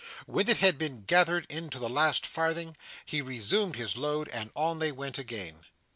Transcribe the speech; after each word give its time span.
When 0.25 0.49
it 0.49 0.57
had 0.57 0.79
been 0.79 1.03
gathered 1.03 1.45
in 1.47 1.69
to 1.69 1.77
the 1.77 1.87
last 1.87 2.25
farthing, 2.25 2.75
he 3.05 3.21
resumed 3.21 3.75
his 3.75 3.95
load 3.97 4.29
and 4.29 4.51
on 4.55 4.79
they 4.79 4.91
went 4.91 5.19
again. 5.19 5.63